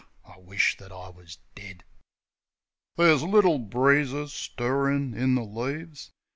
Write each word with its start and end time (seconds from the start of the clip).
I 0.25 0.39
wisht 0.39 0.79
that 0.79 0.91
I 0.91 1.09
wus 1.09 1.37
dead!, 1.53 1.83
Ther's 2.97 3.21
little 3.21 3.59
breezes 3.59 4.33
stirrin' 4.33 5.13
in 5.13 5.35
the 5.35 5.43
leaves. 5.45 6.09